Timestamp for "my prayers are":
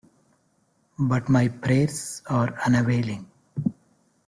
1.29-2.59